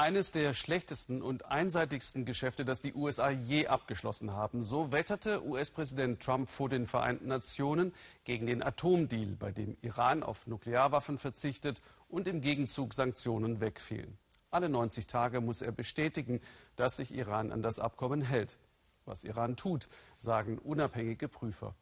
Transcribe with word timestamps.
Eines 0.00 0.32
der 0.32 0.54
schlechtesten 0.54 1.20
und 1.20 1.44
einseitigsten 1.44 2.24
Geschäfte, 2.24 2.64
das 2.64 2.80
die 2.80 2.94
USA 2.94 3.28
je 3.28 3.66
abgeschlossen 3.66 4.32
haben. 4.32 4.62
So 4.64 4.92
wetterte 4.92 5.44
US-Präsident 5.46 6.22
Trump 6.22 6.48
vor 6.48 6.70
den 6.70 6.86
Vereinten 6.86 7.28
Nationen 7.28 7.92
gegen 8.24 8.46
den 8.46 8.62
Atomdeal, 8.62 9.36
bei 9.38 9.52
dem 9.52 9.76
Iran 9.82 10.22
auf 10.22 10.46
Nuklearwaffen 10.46 11.18
verzichtet 11.18 11.82
und 12.08 12.28
im 12.28 12.40
Gegenzug 12.40 12.94
Sanktionen 12.94 13.60
wegfielen. 13.60 14.16
Alle 14.50 14.70
90 14.70 15.06
Tage 15.06 15.42
muss 15.42 15.60
er 15.60 15.70
bestätigen, 15.70 16.40
dass 16.76 16.96
sich 16.96 17.14
Iran 17.14 17.52
an 17.52 17.62
das 17.62 17.78
Abkommen 17.78 18.22
hält. 18.22 18.56
Was 19.04 19.22
Iran 19.22 19.54
tut, 19.54 19.86
sagen 20.16 20.58
unabhängige 20.58 21.28
Prüfer. 21.28 21.74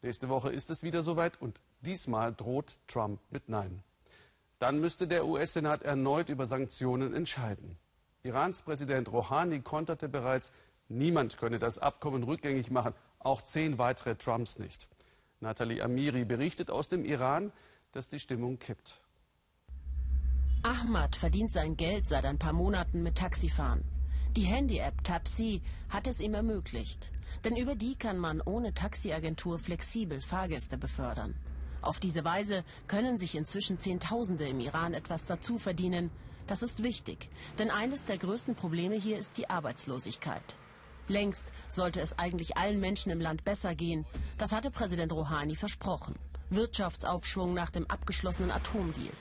Nächste 0.00 0.30
Woche 0.30 0.50
ist 0.50 0.70
es 0.70 0.82
wieder 0.82 1.02
soweit 1.02 1.42
und 1.42 1.60
diesmal 1.82 2.34
droht 2.34 2.78
Trump 2.88 3.20
mit 3.28 3.50
Nein. 3.50 3.82
Dann 4.58 4.80
müsste 4.80 5.06
der 5.06 5.26
US-Senat 5.26 5.82
erneut 5.82 6.28
über 6.28 6.46
Sanktionen 6.46 7.14
entscheiden. 7.14 7.76
Irans 8.22 8.62
Präsident 8.62 9.12
Rouhani 9.12 9.60
konterte 9.60 10.08
bereits, 10.08 10.50
niemand 10.88 11.36
könne 11.36 11.58
das 11.58 11.78
Abkommen 11.78 12.22
rückgängig 12.22 12.70
machen, 12.70 12.94
auch 13.18 13.42
zehn 13.42 13.78
weitere 13.78 14.16
Trumps 14.16 14.58
nicht. 14.58 14.88
Nathalie 15.40 15.82
Amiri 15.82 16.24
berichtet 16.24 16.70
aus 16.70 16.88
dem 16.88 17.04
Iran, 17.04 17.52
dass 17.92 18.08
die 18.08 18.18
Stimmung 18.18 18.58
kippt. 18.58 19.00
Ahmad 20.62 21.14
verdient 21.14 21.52
sein 21.52 21.76
Geld 21.76 22.08
seit 22.08 22.24
ein 22.24 22.38
paar 22.38 22.52
Monaten 22.52 23.02
mit 23.02 23.16
Taxifahren. 23.16 23.84
Die 24.36 24.42
Handy-App 24.42 25.04
Tapsi 25.04 25.62
hat 25.88 26.06
es 26.06 26.20
ihm 26.20 26.34
ermöglicht. 26.34 27.12
Denn 27.44 27.56
über 27.56 27.74
die 27.74 27.94
kann 27.96 28.18
man 28.18 28.40
ohne 28.40 28.74
Taxiagentur 28.74 29.58
flexibel 29.58 30.20
Fahrgäste 30.20 30.76
befördern. 30.76 31.34
Auf 31.86 32.00
diese 32.00 32.24
Weise 32.24 32.64
können 32.88 33.16
sich 33.16 33.36
inzwischen 33.36 33.78
Zehntausende 33.78 34.48
im 34.48 34.58
Iran 34.58 34.92
etwas 34.92 35.24
dazu 35.24 35.56
verdienen. 35.56 36.10
Das 36.48 36.62
ist 36.62 36.82
wichtig, 36.82 37.28
denn 37.60 37.70
eines 37.70 38.04
der 38.04 38.18
größten 38.18 38.56
Probleme 38.56 38.96
hier 38.96 39.20
ist 39.20 39.38
die 39.38 39.48
Arbeitslosigkeit. 39.48 40.56
Längst 41.06 41.46
sollte 41.68 42.00
es 42.00 42.18
eigentlich 42.18 42.56
allen 42.56 42.80
Menschen 42.80 43.12
im 43.12 43.20
Land 43.20 43.44
besser 43.44 43.76
gehen. 43.76 44.04
Das 44.36 44.50
hatte 44.50 44.72
Präsident 44.72 45.12
Rouhani 45.12 45.54
versprochen. 45.54 46.16
Wirtschaftsaufschwung 46.50 47.54
nach 47.54 47.70
dem 47.70 47.88
abgeschlossenen 47.88 48.50
Atomdeal. 48.50 49.12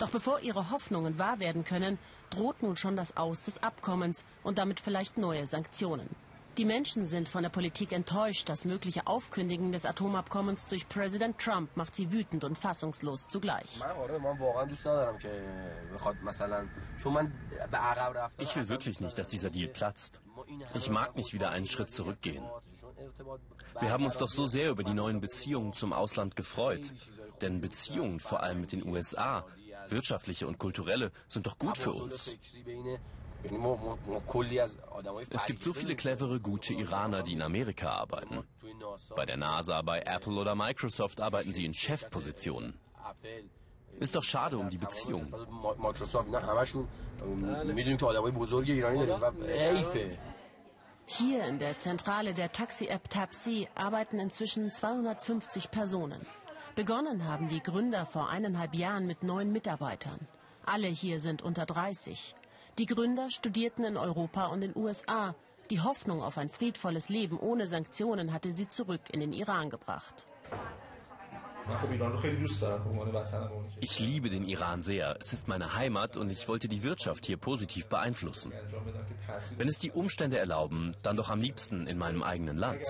Doch 0.00 0.10
bevor 0.10 0.40
ihre 0.40 0.72
Hoffnungen 0.72 1.20
wahr 1.20 1.38
werden 1.38 1.62
können, 1.62 2.00
droht 2.30 2.64
nun 2.64 2.74
schon 2.74 2.96
das 2.96 3.16
Aus 3.16 3.42
des 3.42 3.62
Abkommens 3.62 4.24
und 4.42 4.58
damit 4.58 4.80
vielleicht 4.80 5.18
neue 5.18 5.46
Sanktionen. 5.46 6.08
Die 6.58 6.64
Menschen 6.64 7.06
sind 7.06 7.28
von 7.28 7.44
der 7.44 7.50
Politik 7.50 7.92
enttäuscht. 7.92 8.48
Das 8.48 8.64
mögliche 8.64 9.06
Aufkündigen 9.06 9.70
des 9.70 9.86
Atomabkommens 9.86 10.66
durch 10.66 10.88
Präsident 10.88 11.38
Trump 11.38 11.76
macht 11.76 11.94
sie 11.94 12.10
wütend 12.10 12.42
und 12.42 12.58
fassungslos 12.58 13.28
zugleich. 13.28 13.80
Ich 18.38 18.56
will 18.56 18.68
wirklich 18.68 19.00
nicht, 19.00 19.18
dass 19.18 19.28
dieser 19.28 19.50
Deal 19.50 19.68
platzt. 19.68 20.20
Ich 20.74 20.90
mag 20.90 21.14
nicht 21.14 21.32
wieder 21.32 21.50
einen 21.50 21.68
Schritt 21.68 21.92
zurückgehen. 21.92 22.42
Wir 23.80 23.92
haben 23.92 24.04
uns 24.04 24.18
doch 24.18 24.28
so 24.28 24.46
sehr 24.46 24.70
über 24.70 24.82
die 24.82 24.94
neuen 24.94 25.20
Beziehungen 25.20 25.74
zum 25.74 25.92
Ausland 25.92 26.34
gefreut. 26.34 26.92
Denn 27.40 27.60
Beziehungen, 27.60 28.18
vor 28.18 28.42
allem 28.42 28.60
mit 28.60 28.72
den 28.72 28.84
USA, 28.84 29.46
wirtschaftliche 29.90 30.48
und 30.48 30.58
kulturelle, 30.58 31.12
sind 31.28 31.46
doch 31.46 31.56
gut 31.56 31.78
für 31.78 31.92
uns. 31.92 32.36
Es 35.30 35.46
gibt 35.46 35.62
so 35.62 35.72
viele 35.72 35.94
clevere, 35.94 36.40
gute 36.40 36.74
Iraner, 36.74 37.22
die 37.22 37.34
in 37.34 37.42
Amerika 37.42 37.90
arbeiten. 37.90 38.44
Bei 39.14 39.26
der 39.26 39.36
NASA, 39.36 39.80
bei 39.82 40.00
Apple 40.00 40.34
oder 40.34 40.54
Microsoft 40.54 41.20
arbeiten 41.20 41.52
sie 41.52 41.64
in 41.64 41.74
Chefpositionen. 41.74 42.78
Ist 44.00 44.14
doch 44.14 44.24
schade 44.24 44.58
um 44.58 44.70
die 44.70 44.78
Beziehung. 44.78 45.26
Hier 51.06 51.46
in 51.46 51.58
der 51.58 51.78
Zentrale 51.78 52.34
der 52.34 52.52
Taxi-App 52.52 53.08
Tapsi 53.08 53.68
arbeiten 53.74 54.18
inzwischen 54.18 54.72
250 54.72 55.70
Personen. 55.70 56.20
Begonnen 56.74 57.24
haben 57.24 57.48
die 57.48 57.62
Gründer 57.62 58.04
vor 58.04 58.28
eineinhalb 58.28 58.74
Jahren 58.74 59.06
mit 59.06 59.22
neun 59.22 59.50
Mitarbeitern. 59.50 60.28
Alle 60.66 60.88
hier 60.88 61.20
sind 61.20 61.42
unter 61.42 61.64
30. 61.64 62.36
Die 62.78 62.86
Gründer 62.86 63.28
studierten 63.30 63.84
in 63.84 63.96
Europa 63.96 64.46
und 64.46 64.60
den 64.60 64.72
USA. 64.76 65.34
Die 65.68 65.80
Hoffnung 65.80 66.22
auf 66.22 66.38
ein 66.38 66.48
friedvolles 66.48 67.08
Leben 67.08 67.38
ohne 67.38 67.66
Sanktionen 67.66 68.32
hatte 68.32 68.52
sie 68.52 68.68
zurück 68.68 69.00
in 69.10 69.18
den 69.18 69.32
Iran 69.32 69.68
gebracht. 69.68 70.28
Ich 73.80 73.98
liebe 73.98 74.30
den 74.30 74.44
Iran 74.44 74.80
sehr. 74.80 75.16
Es 75.20 75.32
ist 75.32 75.48
meine 75.48 75.74
Heimat 75.74 76.16
und 76.16 76.30
ich 76.30 76.48
wollte 76.48 76.68
die 76.68 76.84
Wirtschaft 76.84 77.26
hier 77.26 77.36
positiv 77.36 77.88
beeinflussen. 77.88 78.52
Wenn 79.56 79.68
es 79.68 79.78
die 79.78 79.90
Umstände 79.90 80.38
erlauben, 80.38 80.94
dann 81.02 81.16
doch 81.16 81.30
am 81.30 81.40
liebsten 81.40 81.86
in 81.88 81.98
meinem 81.98 82.22
eigenen 82.22 82.56
Land. 82.56 82.80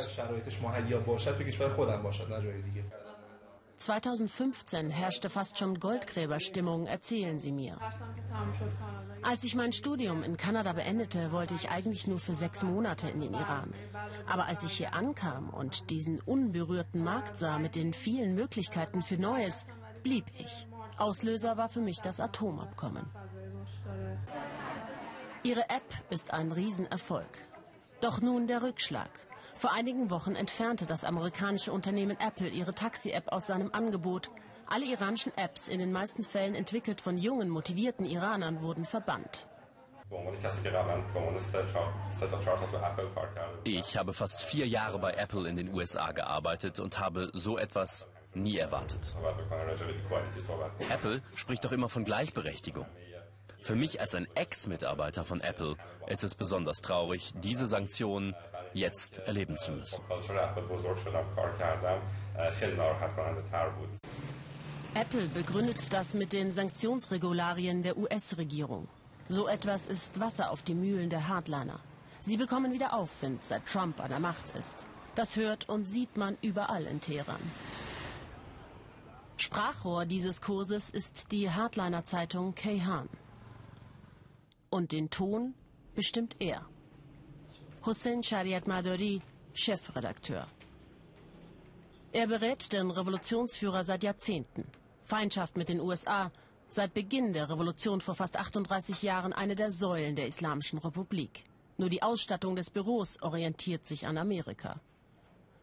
2015 3.78 4.91
herrschte 4.91 5.31
fast 5.31 5.59
schon 5.59 5.81
Goldgräberstimmung, 5.81 6.87
erzählen 6.87 7.38
sie 7.41 7.53
mir. 7.53 7.78
Als 9.23 9.45
ich 9.45 9.55
mein 9.55 9.73
Studium 9.73 10.23
in 10.23 10.37
Kanada 10.37 10.73
beendete, 10.73 11.33
wollte 11.33 11.55
ich 11.55 11.71
eigentlich 11.71 12.06
nur 12.06 12.21
für 12.21 12.34
sechs 12.34 12.62
Monate 12.62 13.09
in 13.09 13.21
den 13.21 13.34
Iran. 13.34 13.75
Aber 14.27 14.47
als 14.47 14.62
ich 14.62 14.73
hier 14.73 14.95
ankam 14.95 15.51
und 15.51 15.91
diesen 15.91 16.21
unberührten 16.21 17.03
Markt 17.03 17.37
sah 17.37 17.59
mit 17.59 17.75
den 17.75 17.93
vielen 17.93 18.34
Möglichkeiten 18.34 19.03
für 19.03 19.17
Neues, 19.17 19.67
blieb 20.03 20.27
ich. 20.39 20.67
Auslöser 20.99 21.56
war 21.56 21.69
für 21.69 21.81
mich 21.81 22.01
das 22.01 22.21
Atomabkommen. 22.21 23.06
Ihre 25.43 25.69
App 25.69 25.95
ist 26.11 26.33
ein 26.33 26.53
Riesenerfolg. 26.53 27.39
Doch 28.00 28.21
nun 28.21 28.47
der 28.47 28.62
Rückschlag. 28.62 29.11
Vor 29.55 29.73
einigen 29.73 30.11
Wochen 30.11 30.37
entfernte 30.37 30.87
das 30.87 31.05
amerikanische 31.05 31.73
Unternehmen 31.73 32.17
Apple 32.21 32.49
ihre 32.49 32.75
Taxi-App 32.75 33.33
aus 33.33 33.49
seinem 33.49 33.73
Angebot. 33.73 34.31
Alle 34.71 34.84
iranischen 34.84 35.33
Apps, 35.39 35.67
in 35.67 35.79
den 35.79 35.93
meisten 35.93 36.23
Fällen 36.23 36.55
entwickelt 36.55 37.01
von 37.01 37.17
jungen, 37.17 37.49
motivierten 37.49 38.05
Iranern, 38.05 38.61
wurden 38.61 38.84
verbannt. 38.84 39.47
Ich 43.65 43.97
habe 43.97 44.12
fast 44.12 44.43
vier 44.43 44.67
Jahre 44.67 44.99
bei 44.99 45.12
Apple 45.15 45.49
in 45.49 45.56
den 45.56 45.73
USA 45.73 46.12
gearbeitet 46.12 46.81
und 46.81 47.01
habe 47.01 47.31
so 47.33 47.56
etwas 47.56 48.09
nie 48.34 48.59
erwartet. 48.59 49.17
Apple 50.91 51.23
spricht 51.35 51.65
doch 51.65 51.73
immer 51.73 51.89
von 51.89 52.05
Gleichberechtigung. 52.05 52.87
Für 53.62 53.75
mich 53.75 54.00
als 54.03 54.15
ein 54.15 54.29
Ex-Mitarbeiter 54.35 55.25
von 55.25 55.41
Apple 55.41 55.77
ist 56.06 56.25
es 56.25 56.35
besonders 56.35 56.83
traurig, 56.83 57.33
diese 57.35 57.67
Sanktionen 57.67 58.35
jetzt 58.75 59.19
erleben 59.21 59.56
zu 59.59 59.73
müssen. 59.73 60.03
Apple 65.01 65.29
begründet 65.29 65.93
das 65.93 66.15
mit 66.15 66.33
den 66.33 66.51
Sanktionsregularien 66.51 67.85
der 67.85 67.97
US-Regierung. 67.97 68.89
So 69.29 69.47
etwas 69.47 69.87
ist 69.87 70.19
Wasser 70.19 70.51
auf 70.51 70.63
die 70.63 70.75
Mühlen 70.75 71.09
der 71.09 71.29
Hardliner. 71.29 71.79
Sie 72.19 72.37
bekommen 72.37 72.73
wieder 72.73 72.95
Aufwind, 72.95 73.45
seit 73.45 73.65
Trump 73.67 74.01
an 74.01 74.09
der 74.09 74.19
Macht 74.19 74.51
ist. 74.59 74.75
Das 75.15 75.37
hört 75.37 75.69
und 75.69 75.89
sieht 75.89 76.17
man 76.17 76.37
überall 76.43 76.85
in 76.85 77.01
Teheran. 77.01 77.41
Sprachrohr 79.37 80.05
dieses 80.05 80.41
Kurses 80.41 80.91
ist 80.91 81.31
die 81.31 81.49
Hardliner-Zeitung 81.49 82.57
Kayhan. 82.57 83.09
Und 84.69 84.91
den 84.91 85.11
Ton 85.11 85.55
bestimmt 85.95 86.35
er. 86.41 86.67
Hussein 87.87 88.25
Shariat 88.25 88.67
Madori, 88.67 89.23
Chefredakteur. 89.55 90.49
Er 92.11 92.27
berät 92.27 92.73
den 92.73 92.91
Revolutionsführer 92.91 93.85
seit 93.85 94.03
Jahrzehnten. 94.03 94.65
Feindschaft 95.08 95.58
mit 95.58 95.70
den 95.70 95.80
USA, 95.80 96.31
seit 96.70 96.94
Beginn 96.94 97.34
der 97.34 97.50
Revolution 97.50 98.02
vor 98.02 98.16
fast 98.16 98.38
38 98.38 99.04
Jahren 99.04 99.34
eine 99.34 99.56
der 99.56 99.72
Säulen 99.72 100.16
der 100.16 100.28
Islamischen 100.28 100.80
Republik. 100.80 101.44
Nur 101.78 101.90
die 101.90 102.04
Ausstattung 102.04 102.56
des 102.56 102.69
Büros 102.69 103.22
orientiert 103.22 103.86
sich 103.86 104.06
an 104.07 104.18
Amerika. 104.18 104.80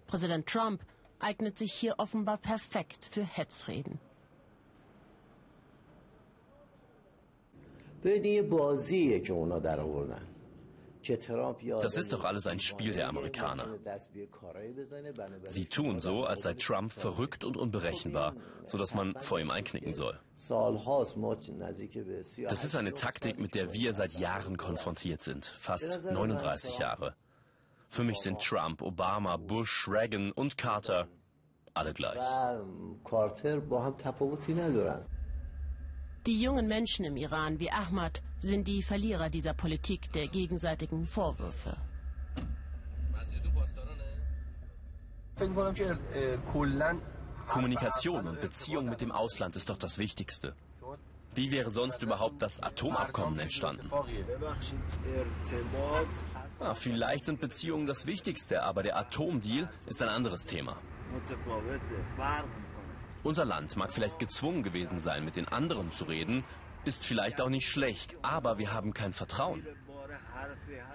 Präsident 0.07 0.47
Trump 0.47 0.81
eignet 1.21 1.59
sich 1.59 1.73
hier 1.73 1.95
offenbar 1.99 2.39
perfekt 2.39 3.09
für 3.11 3.25
Hetzreden. 3.25 3.99
ببینید 8.05 8.25
یه 8.33 8.43
بازیه 8.43 9.21
که 9.21 9.33
اونا 9.33 9.59
در 9.59 9.81
آوردن 9.81 10.23
das 11.82 11.98
ist 11.98 12.14
doch 12.14 12.24
alles 12.24 12.48
ein 12.48 12.60
Spiel 12.60 12.94
der 12.94 13.08
Amerikaner. 13.08 13.68
Sie 15.44 15.66
tun 15.66 16.00
so, 16.00 16.26
als 16.26 16.44
sei 16.44 16.54
Trump 16.54 16.92
verrückt 16.92 17.44
und 17.44 17.58
unberechenbar, 17.58 18.36
sodass 18.66 18.94
man 18.94 19.16
vor 19.22 19.40
ihm 19.40 19.52
einknicken 19.52 19.94
soll. 19.94 20.20
Das 22.48 22.64
ist 22.64 22.76
eine 22.76 22.94
Taktik, 22.94 23.40
mit 23.40 23.56
der 23.56 23.74
wir 23.74 23.94
seit 23.94 24.14
Jahren 24.14 24.58
konfrontiert 24.58 25.22
sind, 25.22 25.46
fast 25.46 26.04
39 26.04 26.80
Jahre. 26.80 27.16
Für 27.90 28.04
mich 28.04 28.18
sind 28.18 28.42
Trump, 28.42 28.82
Obama, 28.82 29.38
Bush, 29.38 29.88
Reagan 29.88 30.32
und 30.32 30.58
Carter 30.58 31.08
alle 31.76 31.94
gleich. 31.94 32.18
Die 36.26 36.42
jungen 36.42 36.68
Menschen 36.68 37.06
im 37.06 37.18
Iran 37.18 37.60
wie 37.60 37.72
Ahmad 37.72 38.24
sind 38.46 38.68
die 38.68 38.84
Verlierer 38.84 39.30
dieser 39.30 39.54
Politik 39.54 40.12
der 40.12 40.28
gegenseitigen 40.28 41.08
Vorwürfe. 41.08 41.76
Kommunikation 47.48 48.28
und 48.28 48.40
Beziehung 48.40 48.90
mit 48.90 49.02
dem 49.02 49.12
Ausland 49.12 49.56
ist 49.56 49.70
doch 49.70 49.78
das 49.78 49.98
Wichtigste. 49.98 50.54
Wie 51.34 51.52
wäre 51.52 51.70
sonst 51.70 52.02
überhaupt 52.02 52.42
das 52.42 52.62
Atomabkommen 52.64 53.40
entstanden? 53.40 53.92
Ah, 56.60 56.74
vielleicht 56.74 57.26
sind 57.26 57.42
Beziehungen 57.42 57.88
das 57.88 58.06
Wichtigste, 58.06 58.64
aber 58.64 58.84
der 58.84 58.98
Atomdeal 58.98 59.70
ist 59.88 60.02
ein 60.02 60.10
anderes 60.10 60.46
Thema. 60.46 60.78
Unser 63.24 63.44
Land 63.44 63.76
mag 63.76 63.92
vielleicht 63.92 64.20
gezwungen 64.20 64.64
gewesen 64.64 65.00
sein, 65.00 65.26
mit 65.26 65.36
den 65.36 65.48
anderen 65.48 65.92
zu 65.92 66.06
reden, 66.06 66.46
ist 66.88 67.06
vielleicht 67.06 67.42
auch 67.42 67.50
nicht 67.50 67.70
schlecht, 67.70 68.16
aber 68.22 68.58
wir 68.58 68.74
haben 68.74 68.94
kein 68.94 69.14
Vertrauen. 69.14 69.66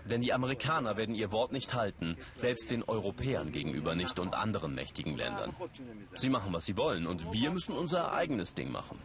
Denn 0.07 0.21
die 0.21 0.33
Amerikaner 0.33 0.97
werden 0.97 1.15
ihr 1.15 1.33
Wort 1.33 1.53
nicht 1.53 1.75
halten, 1.75 2.17
selbst 2.35 2.71
den 2.71 2.83
Europäern 2.83 3.53
gegenüber 3.53 3.95
nicht 3.95 4.19
und 4.19 4.35
anderen 4.35 4.75
mächtigen 4.75 5.17
Ländern. 5.17 5.55
Sie 6.15 6.31
machen, 6.31 6.53
was 6.53 6.65
sie 6.65 6.77
wollen 6.77 7.07
und 7.07 7.33
wir 7.33 7.51
müssen 7.51 7.73
unser 7.73 8.13
eigenes 8.13 8.55
Ding 8.55 8.71
machen. 8.71 8.99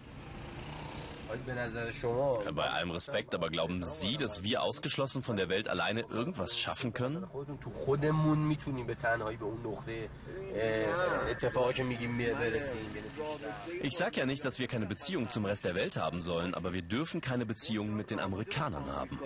Bei 2.53 2.69
allem 2.69 2.91
Respekt, 2.91 3.35
aber 3.35 3.49
glauben 3.49 3.83
Sie, 3.83 4.17
dass 4.17 4.43
wir 4.43 4.61
ausgeschlossen 4.61 5.23
von 5.23 5.37
der 5.37 5.49
Welt 5.49 5.67
alleine 5.67 6.01
irgendwas 6.01 6.57
schaffen 6.57 6.93
können? 6.93 7.25
Ich 13.81 13.97
sage 13.97 14.19
ja 14.19 14.25
nicht, 14.25 14.45
dass 14.45 14.59
wir 14.59 14.67
keine 14.67 14.85
Beziehung 14.85 15.29
zum 15.29 15.45
Rest 15.45 15.65
der 15.65 15.75
Welt 15.75 15.97
haben 15.97 16.21
sollen, 16.21 16.53
aber 16.53 16.73
wir 16.73 16.81
dürfen 16.81 17.21
keine 17.21 17.45
Beziehungen 17.45 17.95
mit 17.95 18.11
den 18.11 18.19
Amerikanern 18.19 18.85
haben. 18.85 19.19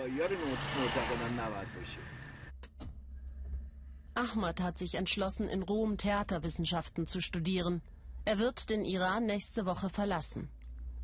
Ahmad 4.14 4.60
hat 4.60 4.76
sich 4.76 4.96
entschlossen, 4.96 5.48
in 5.48 5.62
Rom 5.62 5.96
Theaterwissenschaften 5.96 7.06
zu 7.06 7.20
studieren. 7.20 7.80
Er 8.24 8.38
wird 8.38 8.68
den 8.70 8.84
Iran 8.84 9.24
nächste 9.24 9.66
Woche 9.66 9.88
verlassen. 9.88 10.50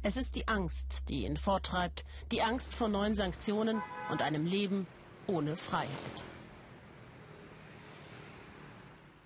Es 0.08 0.17
ist 0.17 0.37
die 0.37 0.47
Angst, 0.47 1.08
die 1.08 1.25
ihn 1.25 1.37
vortreibt, 1.37 2.05
die 2.31 2.41
Angst 2.41 2.73
vor 2.73 2.87
neuen 2.87 3.17
Sanktionen 3.17 3.82
und 4.08 4.23
einem 4.23 4.47
Leben 4.47 4.87
ohne 5.26 5.56
Freiheit. 5.56 5.91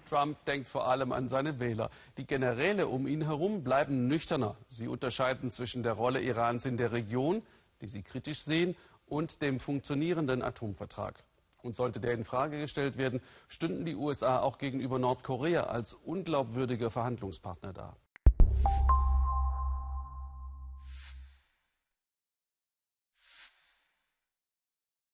Trump 0.06 0.42
denkt 0.46 0.70
vor 0.70 0.88
allem 0.88 1.12
an 1.12 1.28
seine 1.28 1.60
Wähler. 1.60 1.90
Die 2.16 2.26
Generäle 2.26 2.86
um 2.86 3.06
ihn 3.06 3.20
herum 3.20 3.62
bleiben 3.62 4.08
nüchterner. 4.08 4.56
Sie 4.68 4.88
unterscheiden 4.88 5.50
zwischen 5.50 5.82
der 5.82 5.92
Rolle 5.92 6.22
Irans 6.22 6.64
in 6.64 6.78
der 6.78 6.92
Region, 6.92 7.42
die 7.82 7.86
sie 7.86 8.00
kritisch 8.00 8.40
sehen, 8.40 8.74
und 9.04 9.42
dem 9.42 9.60
funktionierenden 9.60 10.40
Atomvertrag. 10.40 11.22
Und 11.60 11.76
sollte 11.76 12.00
der 12.00 12.14
in 12.14 12.24
Frage 12.24 12.58
gestellt 12.58 12.96
werden, 12.96 13.20
stünden 13.48 13.84
die 13.84 13.96
USA 13.96 14.40
auch 14.40 14.56
gegenüber 14.56 14.98
Nordkorea 14.98 15.64
als 15.64 15.92
unglaubwürdiger 15.92 16.88
Verhandlungspartner 16.88 17.74
da. 17.74 17.96